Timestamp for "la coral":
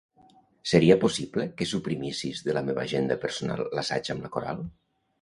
4.29-4.69